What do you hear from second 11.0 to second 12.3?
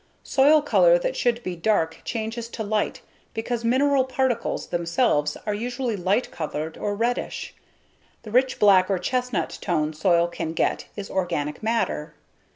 organic matter.